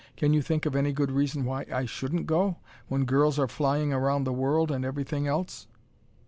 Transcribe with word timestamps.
"Can 0.17 0.33
you 0.33 0.41
think 0.41 0.65
of 0.65 0.75
any 0.75 0.93
good 0.93 1.11
reason 1.11 1.45
why 1.45 1.67
I 1.71 1.85
shouldn't 1.85 2.25
go, 2.25 2.55
when 2.87 3.05
girls 3.05 3.37
are 3.37 3.47
flying 3.47 3.93
around 3.93 4.23
the 4.23 4.33
world 4.33 4.71
and 4.71 4.83
everything 4.83 5.27
else?" 5.27 5.67